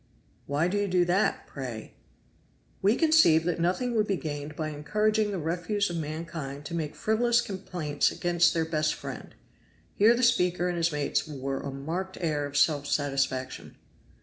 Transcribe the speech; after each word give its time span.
"Why 0.47 0.67
do 0.67 0.79
you 0.79 0.87
do 0.87 1.05
that, 1.05 1.45
pray?" 1.45 1.93
"We 2.81 2.95
conceive 2.95 3.43
that 3.43 3.59
nothing 3.59 3.93
would 3.95 4.07
be 4.07 4.15
gained 4.15 4.55
by 4.55 4.69
encouraging 4.69 5.29
the 5.29 5.37
refuse 5.37 5.91
of 5.91 5.97
mankind 5.97 6.65
to 6.65 6.73
make 6.73 6.95
frivolous 6.95 7.39
complaints 7.39 8.09
against 8.11 8.51
their 8.51 8.65
best 8.65 8.95
friend." 8.95 9.35
Here 9.93 10.15
the 10.15 10.23
speaker 10.23 10.67
and 10.67 10.77
his 10.77 10.91
mates 10.91 11.27
wore 11.27 11.59
a 11.61 11.69
marked 11.69 12.17
air 12.19 12.47
of 12.47 12.57
self 12.57 12.87
satisfaction. 12.87 13.75